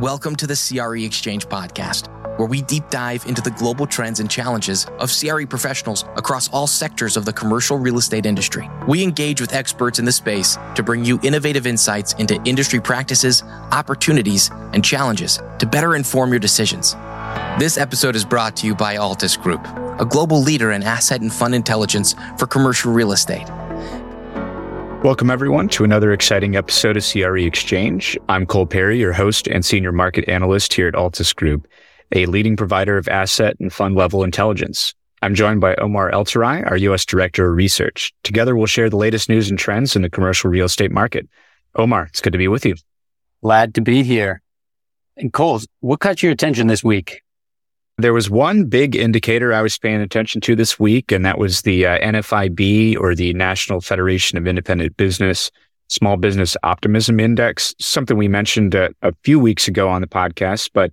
[0.00, 2.06] Welcome to the CRE Exchange podcast,
[2.38, 6.68] where we deep dive into the global trends and challenges of CRE professionals across all
[6.68, 8.70] sectors of the commercial real estate industry.
[8.86, 13.42] We engage with experts in the space to bring you innovative insights into industry practices,
[13.72, 16.94] opportunities, and challenges to better inform your decisions.
[17.58, 19.66] This episode is brought to you by Altus Group,
[20.00, 23.48] a global leader in asset and fund intelligence for commercial real estate.
[25.04, 28.18] Welcome, everyone, to another exciting episode of CRE Exchange.
[28.28, 31.68] I'm Cole Perry, your host and senior market analyst here at Altus Group,
[32.12, 34.94] a leading provider of asset and fund level intelligence.
[35.22, 37.06] I'm joined by Omar Eltorai, our U.S.
[37.06, 38.12] Director of Research.
[38.24, 41.28] Together, we'll share the latest news and trends in the commercial real estate market.
[41.76, 42.74] Omar, it's good to be with you.
[43.40, 44.42] Glad to be here.
[45.16, 47.22] And Cole, what caught your attention this week?
[48.00, 51.62] There was one big indicator I was paying attention to this week, and that was
[51.62, 55.50] the uh, NFIB or the National Federation of Independent Business
[55.88, 60.70] Small Business Optimism Index, something we mentioned a, a few weeks ago on the podcast.
[60.72, 60.92] But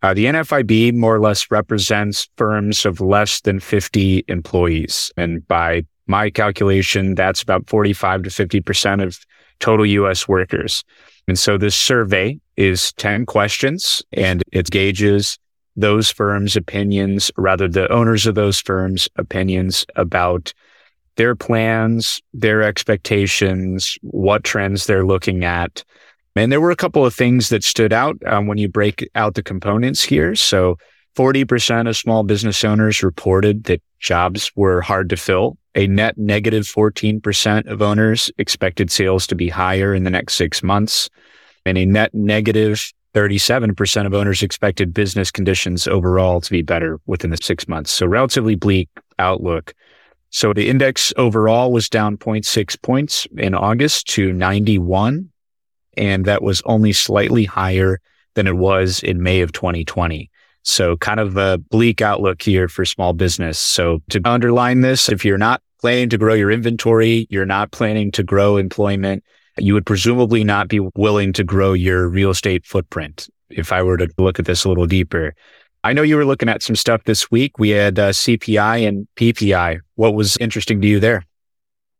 [0.00, 5.12] uh, the NFIB more or less represents firms of less than 50 employees.
[5.18, 9.18] And by my calculation, that's about 45 to 50% of
[9.60, 10.82] total US workers.
[11.26, 15.38] And so this survey is 10 questions and it gauges
[15.78, 20.52] those firms' opinions, rather the owners of those firms' opinions about
[21.16, 25.84] their plans, their expectations, what trends they're looking at.
[26.36, 29.34] And there were a couple of things that stood out um, when you break out
[29.34, 30.34] the components here.
[30.36, 30.78] So
[31.16, 35.58] 40% of small business owners reported that jobs were hard to fill.
[35.74, 40.62] A net negative 14% of owners expected sales to be higher in the next six
[40.62, 41.08] months
[41.66, 47.30] and a net negative 37% of owners expected business conditions overall to be better within
[47.30, 47.90] the six months.
[47.90, 49.74] So relatively bleak outlook.
[50.30, 55.30] So the index overall was down 0.6 points in August to 91.
[55.96, 58.00] And that was only slightly higher
[58.34, 60.30] than it was in May of 2020.
[60.62, 63.58] So kind of a bleak outlook here for small business.
[63.58, 68.10] So to underline this, if you're not planning to grow your inventory, you're not planning
[68.12, 69.24] to grow employment,
[69.62, 73.28] you would presumably not be willing to grow your real estate footprint.
[73.50, 75.34] If I were to look at this a little deeper,
[75.84, 77.58] I know you were looking at some stuff this week.
[77.58, 79.80] We had uh, CPI and PPI.
[79.94, 81.24] What was interesting to you there?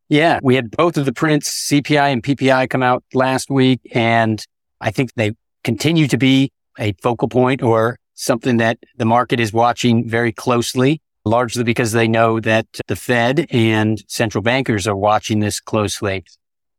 [0.08, 3.80] Yeah, we had both of the prints, CPI and PPI, come out last week.
[3.92, 4.44] And
[4.80, 5.32] I think they
[5.64, 11.00] continue to be a focal point or something that the market is watching very closely,
[11.24, 16.24] largely because they know that the Fed and central bankers are watching this closely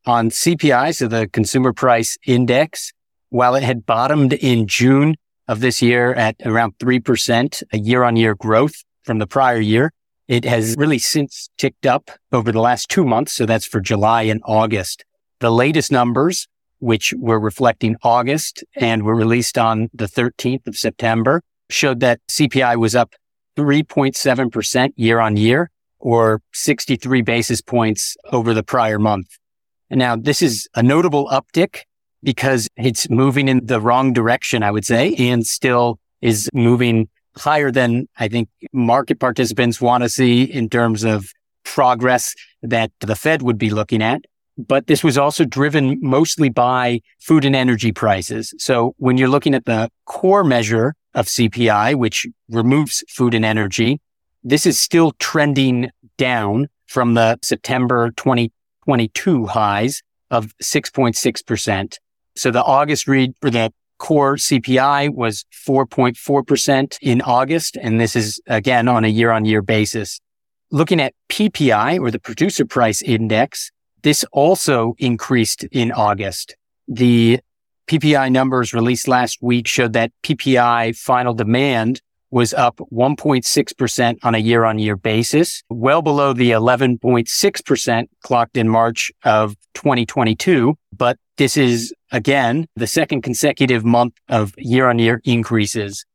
[0.05, 2.91] on CPI, so the consumer price index,
[3.29, 5.15] while it had bottomed in June
[5.47, 9.91] of this year at around 3%, a year on year growth from the prior year,
[10.27, 13.33] it has really since ticked up over the last two months.
[13.33, 15.03] So that's for July and August.
[15.39, 21.41] The latest numbers, which were reflecting August and were released on the 13th of September,
[21.69, 23.15] showed that CPI was up
[23.57, 29.37] 3.7% year on year or 63 basis points over the prior month.
[29.89, 31.83] And now this is a notable uptick
[32.21, 37.07] because it's moving in the wrong direction, I would say, and still is moving
[37.37, 41.27] higher than I think market participants want to see in terms of
[41.63, 44.21] progress that the Fed would be looking at.
[44.57, 48.53] But this was also driven mostly by food and energy prices.
[48.57, 54.01] So when you're looking at the core measure of CPI, which removes food and energy,
[54.43, 58.51] this is still trending down from the September 20
[58.89, 60.01] 22 highs
[60.31, 61.97] of 6.6%.
[62.35, 67.77] So the August read for the core CPI was 4.4% in August.
[67.77, 70.19] And this is again on a year on year basis.
[70.71, 73.69] Looking at PPI or the producer price index,
[74.01, 76.55] this also increased in August.
[76.87, 77.41] The
[77.85, 82.01] PPI numbers released last week showed that PPI final demand
[82.31, 88.69] was up 1.6% on a year on year basis, well below the 11.6% clocked in
[88.69, 90.75] March of 2022.
[90.95, 96.05] But this is again the second consecutive month of year on year increases.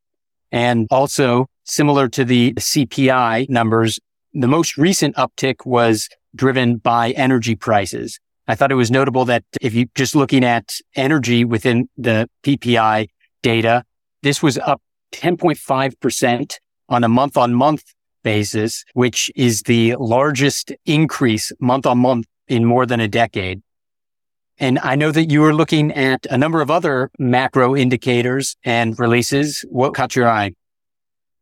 [0.52, 3.98] And also similar to the CPI numbers,
[4.32, 8.20] the most recent uptick was driven by energy prices.
[8.46, 13.08] I thought it was notable that if you just looking at energy within the PPI
[13.42, 13.84] data,
[14.22, 16.58] this was up 10.5%
[16.88, 17.84] on a month on month
[18.22, 23.62] basis, which is the largest increase month on month in more than a decade.
[24.58, 28.98] And I know that you were looking at a number of other macro indicators and
[28.98, 29.64] releases.
[29.68, 30.54] What caught your eye?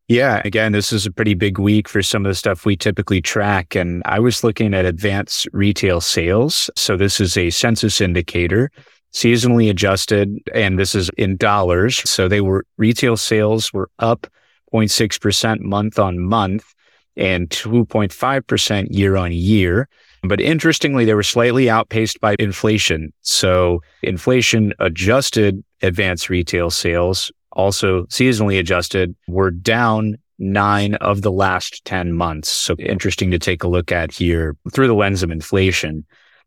[0.09, 3.21] Yeah, again, this is a pretty big week for some of the stuff we typically
[3.21, 3.75] track.
[3.75, 6.69] And I was looking at advanced retail sales.
[6.77, 8.71] So this is a census indicator
[9.13, 12.09] seasonally adjusted, and this is in dollars.
[12.09, 14.27] So they were retail sales were up
[14.73, 16.65] 0.6% month on month
[17.17, 19.89] and 2.5% year on year.
[20.23, 23.13] But interestingly, they were slightly outpaced by inflation.
[23.23, 31.85] So inflation adjusted advanced retail sales, also seasonally adjusted, were down nine of the last
[31.85, 32.49] 10 months.
[32.49, 36.07] So interesting to take a look at here through the lens of inflation.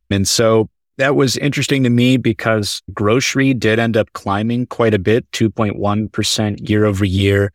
[0.10, 5.00] And so that was interesting to me because grocery did end up climbing quite a
[5.00, 7.52] bit, 2.1% year over year.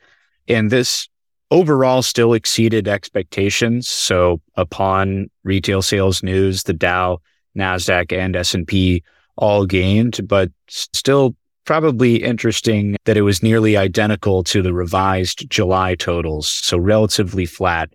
[0.48, 1.08] And this
[1.50, 3.88] overall still exceeded expectations.
[3.88, 7.18] So upon retail sales news, the Dow,
[7.56, 9.02] Nasdaq and S&P
[9.36, 11.34] all gained, but still
[11.64, 16.48] probably interesting that it was nearly identical to the revised July totals.
[16.48, 17.92] So relatively flat,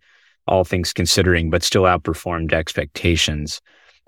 [0.48, 3.62] all things considering, but still outperformed expectations.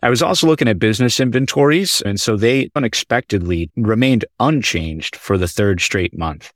[0.04, 5.48] I was also looking at business inventories, and so they unexpectedly remained unchanged for the
[5.48, 6.54] third straight month.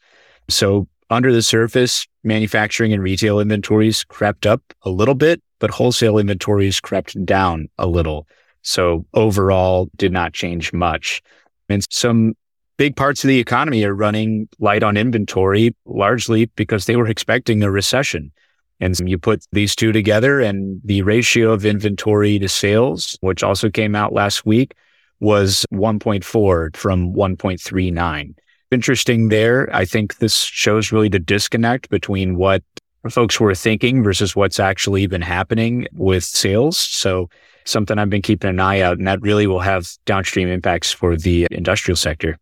[0.47, 6.19] So under the surface, manufacturing and retail inventories crept up a little bit, but wholesale
[6.19, 8.27] inventories crept down a little.
[8.61, 11.23] So overall did not change much.
[11.67, 12.35] And some
[12.77, 17.63] big parts of the economy are running light on inventory, largely because they were expecting
[17.63, 18.31] a recession.
[18.81, 23.69] And you put these two together and the ratio of inventory to sales, which also
[23.69, 24.73] came out last week,
[25.19, 28.33] was 1.4 from 1.39.
[28.71, 29.73] Interesting there.
[29.73, 32.63] I think this shows really the disconnect between what
[33.09, 36.77] folks were thinking versus what's actually been happening with sales.
[36.77, 37.29] So
[37.65, 41.15] something I've been keeping an eye out and that really will have downstream impacts for
[41.15, 42.37] the industrial sector.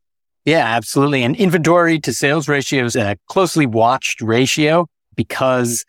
[0.46, 1.24] Yeah, absolutely.
[1.24, 5.84] And inventory to sales ratio is a closely watched ratio because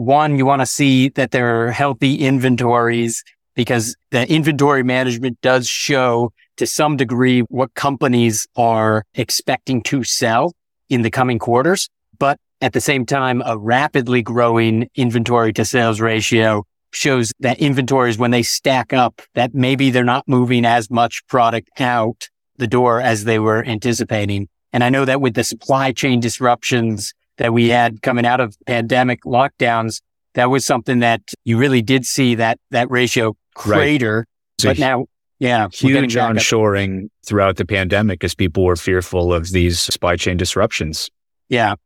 [0.00, 3.22] one, you want to see that there are healthy inventories
[3.54, 10.54] because the inventory management does show to some degree what companies are expecting to sell
[10.88, 11.90] in the coming quarters.
[12.18, 18.16] But at the same time, a rapidly growing inventory to sales ratio shows that inventories,
[18.16, 23.02] when they stack up, that maybe they're not moving as much product out the door
[23.02, 24.48] as they were anticipating.
[24.72, 28.54] And I know that with the supply chain disruptions that we had coming out of
[28.66, 30.02] pandemic lockdowns,
[30.34, 34.26] that was something that you really did see that that ratio crater.
[34.62, 34.68] Right.
[34.68, 35.06] But now,
[35.38, 41.08] yeah, huge onshoring throughout the pandemic as people were fearful of these supply chain disruptions.
[41.48, 41.76] Yeah.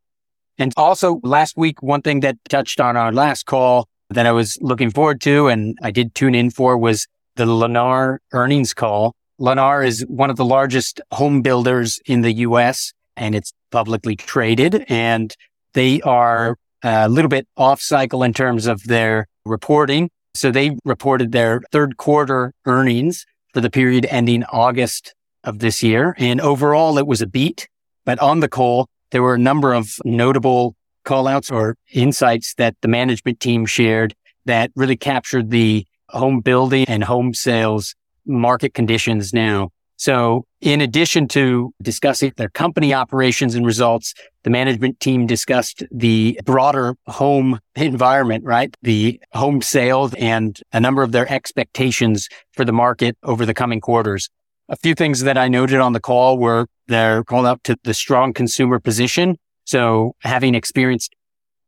[0.59, 4.59] And also last week, one thing that touched on our last call that I was
[4.61, 9.15] looking forward to and I did tune in for was the Lennar earnings call.
[9.41, 14.84] Lennar is one of the largest home builders in the US and it's publicly traded
[14.88, 15.34] and
[15.72, 20.11] they are uh, a little bit off cycle in terms of their reporting.
[20.34, 25.14] So they reported their third quarter earnings for the period ending August
[25.44, 26.14] of this year.
[26.19, 27.69] And overall, it was a beat.
[28.05, 32.88] But on the call, there were a number of notable callouts or insights that the
[32.88, 34.14] management team shared
[34.46, 37.94] that really captured the home building and home sales
[38.26, 39.70] market conditions now.
[40.05, 44.12] So in addition to discussing their company operations and results,
[44.43, 48.77] the management team discussed the broader home environment, right?
[48.83, 53.81] The home sales and a number of their expectations for the market over the coming
[53.81, 54.29] quarters.
[54.69, 57.95] A few things that I noted on the call were they're call out to the
[57.95, 59.38] strong consumer position.
[59.64, 61.14] So having experienced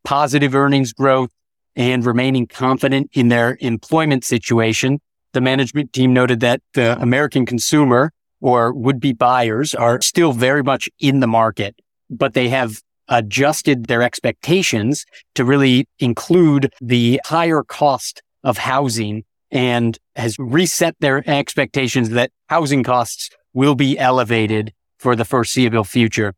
[0.05, 1.31] positive earnings growth
[1.75, 5.01] and remaining confident in their employment situation,
[5.33, 10.63] the management team noted that the American consumer or would be buyers are still very
[10.63, 11.77] much in the market,
[12.11, 19.99] but they have adjusted their expectations to really include the higher cost of housing and
[20.17, 26.35] has reset their expectations that housing costs will be elevated for the foreseeable future.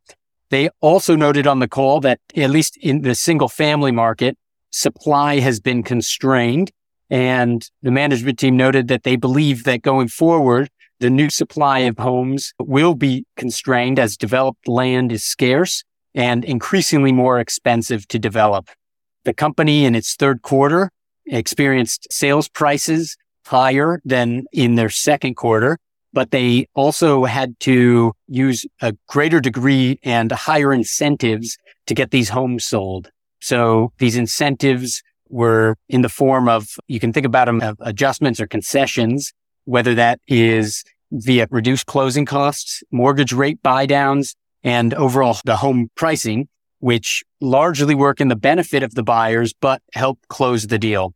[0.50, 4.36] They also noted on the call that at least in the single family market,
[4.70, 6.70] supply has been constrained.
[7.10, 10.68] And the management team noted that they believe that going forward,
[11.00, 17.12] the new supply of homes will be constrained as developed land is scarce and increasingly
[17.12, 18.70] more expensive to develop.
[19.24, 20.90] The company in its third quarter
[21.26, 25.78] experienced sales prices higher than in their second quarter,
[26.12, 32.30] but they also had to use a greater degree and higher incentives to get these
[32.30, 33.10] homes sold.
[33.40, 38.40] So these incentives were in the form of, you can think about them as adjustments
[38.40, 39.32] or concessions
[39.68, 40.82] whether that is
[41.12, 44.34] via reduced closing costs, mortgage rate buy downs,
[44.64, 46.48] and overall the home pricing,
[46.78, 51.12] which largely work in the benefit of the buyers, but help close the deal.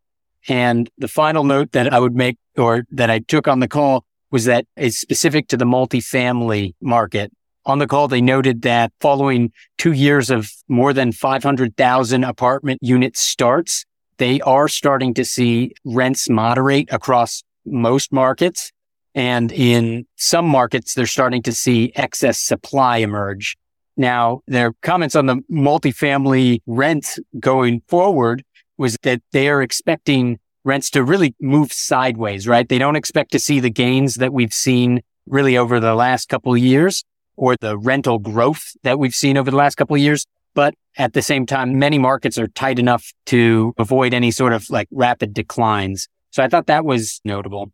[0.49, 4.05] And the final note that I would make or that I took on the call
[4.31, 7.33] was that it's specific to the multifamily market.
[7.65, 13.17] On the call, they noted that following two years of more than 500,000 apartment unit
[13.17, 13.87] starts,
[14.19, 18.73] they are starting to see rents moderate across most markets.
[19.15, 23.57] And in some markets, they're starting to see excess supply emerge.
[23.97, 28.43] Now, their comments on the multifamily rent going forward
[28.79, 32.69] was that they are expecting rents to really move sideways, right?
[32.69, 36.53] They don't expect to see the gains that we've seen really over the last couple
[36.53, 37.05] of years
[37.37, 40.27] or the rental growth that we've seen over the last couple of years.
[40.55, 44.69] But at the same time, many markets are tight enough to avoid any sort of
[44.71, 46.09] like rapid declines.
[46.33, 47.71] So I thought that was notable.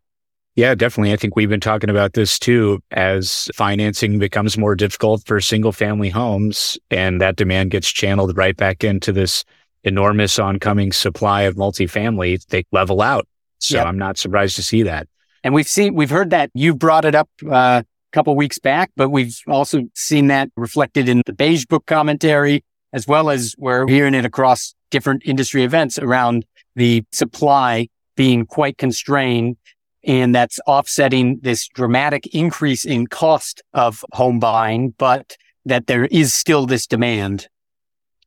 [0.55, 1.13] Yeah, definitely.
[1.13, 5.71] I think we've been talking about this too as financing becomes more difficult for single
[5.71, 9.45] family homes and that demand gets channeled right back into this
[9.85, 12.45] enormous oncoming supply of multifamily.
[12.47, 13.25] They level out.
[13.59, 13.87] So yep.
[13.87, 15.07] I'm not surprised to see that.
[15.45, 18.91] And we've seen, we've heard that you brought it up uh, a couple weeks back,
[18.97, 23.87] but we've also seen that reflected in the beige book commentary, as well as we're
[23.87, 27.87] hearing it across different industry events around the supply
[28.19, 29.55] being quite constrained
[30.03, 36.33] and that's offsetting this dramatic increase in cost of home buying, but that there is
[36.33, 37.47] still this demand.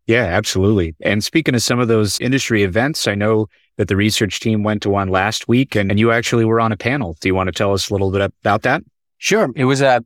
[0.07, 0.95] Yeah, absolutely.
[1.03, 4.81] And speaking of some of those industry events, I know that the research team went
[4.85, 7.15] to one last week and, and you actually were on a panel.
[7.21, 8.83] Do you want to tell us a little bit about that?
[9.19, 9.51] Sure.
[9.55, 10.03] It was a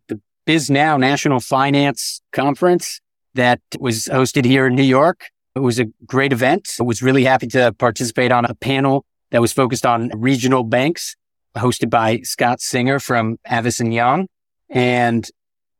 [0.48, 3.00] Bisnow National Finance Conference
[3.34, 5.26] that was hosted here in New York.
[5.54, 6.70] It was a great event.
[6.80, 11.16] I was really happy to participate on a panel that was focused on regional banks
[11.56, 14.28] hosted by Scott Singer from Avison Young.
[14.68, 15.28] And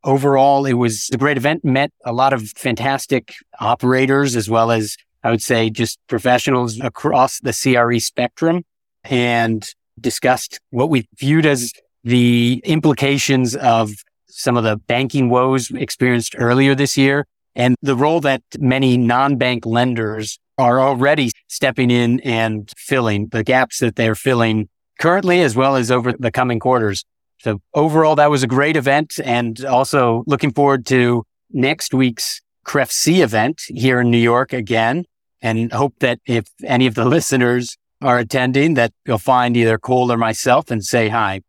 [0.03, 4.97] overall, it was a great event, met a lot of fantastic operators as well as
[5.23, 8.63] I would say just professionals across the CRE spectrum
[9.03, 9.67] and
[9.99, 11.73] discussed what we viewed as
[12.03, 13.91] the implications of
[14.27, 17.25] some of the banking woes experienced earlier this year
[17.55, 23.79] and the role that many non-bank lenders are already stepping in and filling the gaps
[23.79, 27.05] that they're filling currently as well as over the coming quarters.
[27.39, 33.19] So overall, that was a great event and also looking forward to next week's CREFC
[33.19, 35.05] event here in New York again
[35.41, 40.11] and hope that if any of the listeners are attending that you'll find either Cole
[40.11, 41.41] or myself and say hi.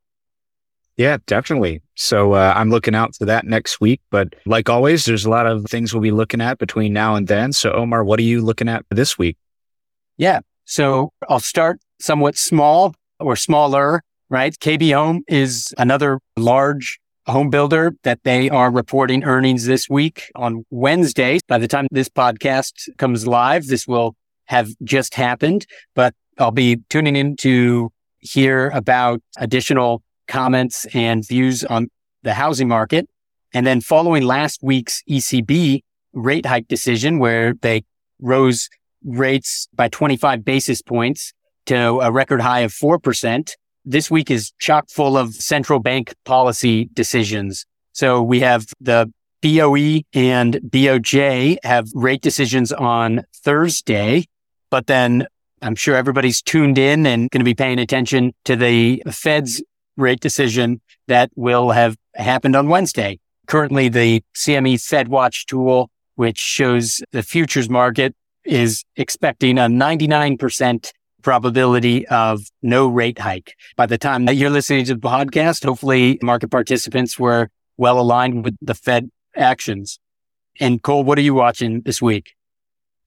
[0.96, 1.82] Yeah, definitely.
[2.00, 4.00] So uh, I'm looking out for that next week.
[4.10, 7.26] But like always, there's a lot of things we'll be looking at between now and
[7.26, 7.52] then.
[7.52, 9.36] So Omar, what are you looking at this week?
[10.16, 10.40] Yeah.
[10.64, 14.56] So I'll start somewhat small or smaller, right?
[14.56, 20.64] KB Home is another large home builder that they are reporting earnings this week on
[20.70, 21.40] Wednesday.
[21.48, 24.14] By the time this podcast comes live, this will
[24.44, 27.90] have just happened, but I'll be tuning in to
[28.20, 31.88] hear about additional comments and views on
[32.22, 33.08] the housing market.
[33.52, 35.82] And then following last week's ECB
[36.12, 37.84] rate hike decision where they
[38.20, 38.68] rose
[39.04, 41.32] rates by 25 basis points
[41.66, 43.52] to a record high of 4%.
[43.84, 47.64] This week is chock full of central bank policy decisions.
[47.92, 54.24] So we have the BOE and BOJ have rate decisions on Thursday,
[54.70, 55.26] but then
[55.62, 59.62] I'm sure everybody's tuned in and going to be paying attention to the Fed's
[59.98, 63.18] rate decision that will have happened on Wednesday.
[63.46, 68.14] Currently, the CME Fed Watch tool, which shows the futures market
[68.44, 70.90] is expecting a 99%
[71.22, 73.54] probability of no rate hike.
[73.76, 78.44] By the time that you're listening to the podcast, hopefully market participants were well aligned
[78.44, 79.98] with the Fed actions.
[80.60, 82.34] And Cole, what are you watching this week?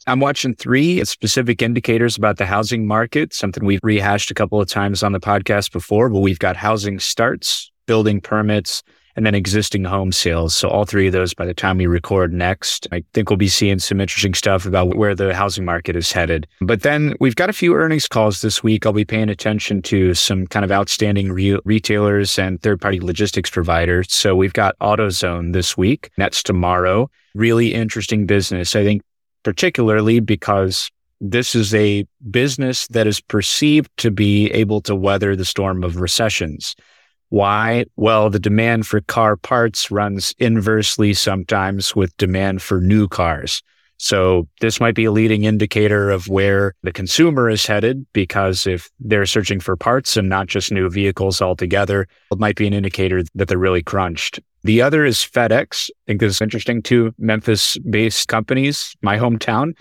[0.07, 4.67] I'm watching three specific indicators about the housing market, something we've rehashed a couple of
[4.67, 8.81] times on the podcast before, but we've got housing starts, building permits,
[9.15, 10.55] and then existing home sales.
[10.55, 13.47] So all three of those by the time we record next, I think we'll be
[13.47, 16.47] seeing some interesting stuff about where the housing market is headed.
[16.61, 18.85] But then we've got a few earnings calls this week.
[18.85, 23.49] I'll be paying attention to some kind of outstanding re- retailers and third party logistics
[23.49, 24.11] providers.
[24.13, 26.09] So we've got AutoZone this week.
[26.17, 27.09] That's tomorrow.
[27.35, 28.75] Really interesting business.
[28.75, 29.01] I think
[29.43, 35.45] particularly because this is a business that is perceived to be able to weather the
[35.45, 36.75] storm of recessions.
[37.29, 37.85] Why?
[37.95, 43.61] Well, the demand for car parts runs inversely sometimes with demand for new cars.
[44.01, 48.89] So this might be a leading indicator of where the consumer is headed because if
[48.99, 53.21] they're searching for parts and not just new vehicles altogether, it might be an indicator
[53.35, 54.39] that they're really crunched.
[54.63, 55.91] The other is FedEx.
[55.91, 56.81] I think this is interesting.
[56.81, 59.73] Two Memphis based companies, my hometown.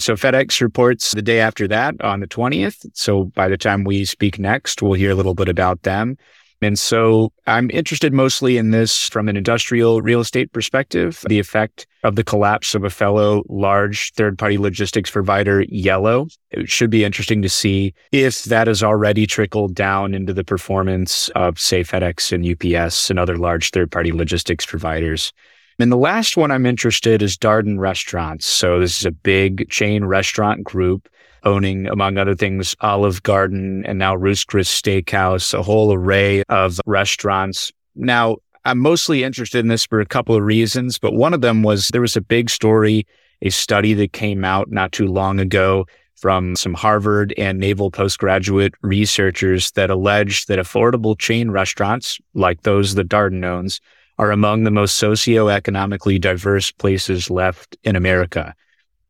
[0.00, 2.84] So FedEx reports the day after that on the 20th.
[2.94, 6.16] So by the time we speak next, we'll hear a little bit about them.
[6.60, 11.86] And so I'm interested mostly in this from an industrial real estate perspective, the effect
[12.02, 16.26] of the collapse of a fellow large third party logistics provider, Yellow.
[16.50, 21.28] It should be interesting to see if that has already trickled down into the performance
[21.30, 25.32] of, say, FedEx and UPS and other large third party logistics providers.
[25.78, 28.46] And the last one I'm interested is Darden Restaurants.
[28.46, 31.08] So this is a big chain restaurant group
[31.48, 36.78] owning, among other things, Olive Garden and now Ruth's Chris Steakhouse, a whole array of
[36.86, 37.72] restaurants.
[37.96, 41.62] Now, I'm mostly interested in this for a couple of reasons, but one of them
[41.62, 43.06] was there was a big story,
[43.40, 45.86] a study that came out not too long ago
[46.16, 52.94] from some Harvard and Naval postgraduate researchers that alleged that affordable chain restaurants, like those
[52.96, 53.80] that Darden owns,
[54.18, 58.54] are among the most socioeconomically diverse places left in America.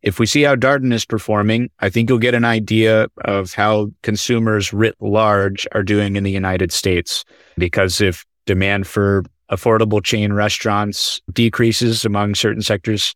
[0.02, 3.90] If we see how Darden is performing, I think you'll get an idea of how
[4.02, 7.24] consumers writ large are doing in the United States.
[7.56, 13.14] Because if demand for affordable chain restaurants decreases among certain sectors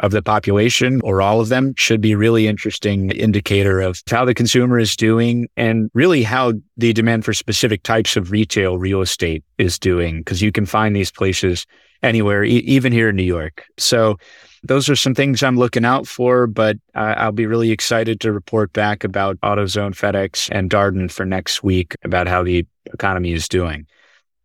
[0.00, 4.34] of the population or all of them should be really interesting indicator of how the
[4.34, 9.44] consumer is doing and really how the demand for specific types of retail real estate
[9.58, 11.66] is doing because you can find these places
[12.02, 13.66] anywhere e- even here in New York.
[13.76, 14.16] So
[14.62, 18.32] those are some things I'm looking out for, but uh, I'll be really excited to
[18.32, 23.48] report back about AutoZone, FedEx, and Darden for next week about how the economy is
[23.48, 23.86] doing.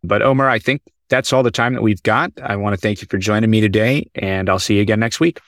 [0.02, 2.32] But Omar, I think that's all the time that we've got.
[2.42, 5.20] I want to thank you for joining me today, and I'll see you again next
[5.20, 5.40] week.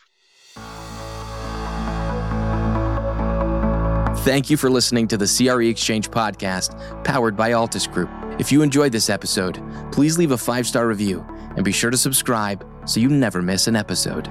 [4.23, 8.11] Thank you for listening to the CRE Exchange podcast powered by Altus Group.
[8.39, 11.25] If you enjoyed this episode, please leave a five star review
[11.57, 14.29] and be sure to subscribe so you never miss an episode.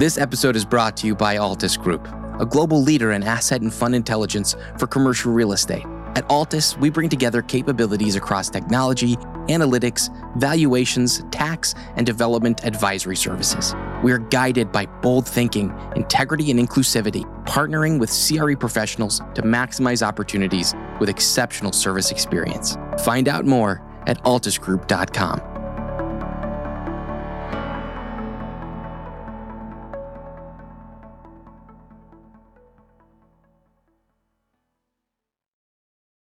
[0.00, 2.08] This episode is brought to you by Altus Group,
[2.40, 5.84] a global leader in asset and fund intelligence for commercial real estate.
[6.16, 9.16] At Altus, we bring together capabilities across technology,
[9.50, 13.74] analytics, valuations, tax, and development advisory services.
[14.02, 20.00] We are guided by bold thinking, integrity, and inclusivity, partnering with CRE professionals to maximize
[20.00, 22.78] opportunities with exceptional service experience.
[23.04, 25.49] Find out more at altusgroup.com.